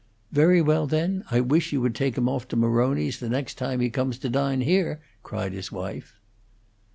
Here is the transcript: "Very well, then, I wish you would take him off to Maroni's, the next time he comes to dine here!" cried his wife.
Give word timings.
"Very 0.31 0.63
well, 0.63 0.87
then, 0.87 1.23
I 1.29 1.41
wish 1.41 1.71
you 1.71 1.79
would 1.81 1.93
take 1.93 2.17
him 2.17 2.27
off 2.27 2.47
to 2.47 2.55
Maroni's, 2.55 3.19
the 3.19 3.29
next 3.29 3.59
time 3.59 3.79
he 3.81 3.91
comes 3.91 4.17
to 4.17 4.29
dine 4.29 4.61
here!" 4.61 4.99
cried 5.21 5.53
his 5.53 5.71
wife. 5.71 6.19